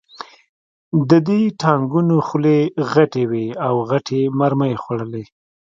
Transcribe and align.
د 1.09 1.11
دې 1.27 1.41
ټانکونو 1.61 2.15
خولې 2.27 2.57
غټې 2.93 3.23
وې 3.31 3.47
او 3.67 3.75
غټې 3.89 4.21
مرمۍ 4.39 4.69
یې 4.73 4.81
خوړلې 4.83 5.23